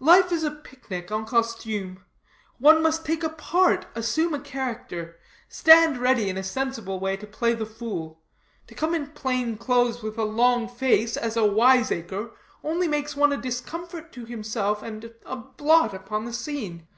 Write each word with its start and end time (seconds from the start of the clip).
Life 0.00 0.32
is 0.32 0.42
a 0.42 0.50
pic 0.50 0.90
nic 0.90 1.12
en 1.12 1.24
costume; 1.26 2.02
one 2.58 2.82
must 2.82 3.06
take 3.06 3.22
a 3.22 3.28
part, 3.28 3.86
assume 3.94 4.34
a 4.34 4.40
character, 4.40 5.16
stand 5.48 5.98
ready 5.98 6.28
in 6.28 6.36
a 6.36 6.42
sensible 6.42 6.98
way 6.98 7.16
to 7.16 7.24
play 7.24 7.52
the 7.52 7.66
fool. 7.66 8.20
To 8.66 8.74
come 8.74 8.96
in 8.96 9.12
plain 9.12 9.56
clothes, 9.56 10.02
with 10.02 10.18
a 10.18 10.24
long 10.24 10.66
face, 10.68 11.16
as 11.16 11.36
a 11.36 11.46
wiseacre, 11.46 12.32
only 12.64 12.88
makes 12.88 13.14
one 13.14 13.32
a 13.32 13.36
discomfort 13.36 14.10
to 14.14 14.24
himself, 14.24 14.82
and 14.82 15.14
a 15.24 15.36
blot 15.36 15.94
upon 15.94 16.24
the 16.24 16.32
scene. 16.32 16.88